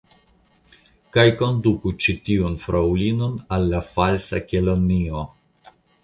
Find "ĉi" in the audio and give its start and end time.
2.05-2.15